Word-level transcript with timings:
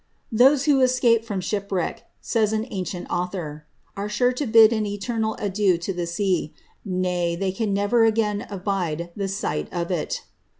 "* 0.21 0.25
Those 0.31 0.63
who 0.65 0.81
escape 0.81 1.23
from 1.25 1.41
shipwreck,' 1.41 2.01
says 2.21 2.53
an 2.53 2.65
ancient 2.71 3.07
author, 3.11 3.67
"are 3.95 4.09
son 4.09 4.33
v 4.35 4.45
bid 4.47 4.73
an 4.73 4.83
eternal 4.87 5.35
adieu 5.37 5.77
tu 5.77 5.93
the 5.93 6.07
sea; 6.07 6.55
nay, 6.83 7.35
they 7.35 7.51
can 7.51 7.71
never 7.71 8.03
again 8.03 8.47
abide 8.49 9.11
the 9.15 9.27
sight 9.27 9.71
of 9.71 9.91
it.' 9.91 10.23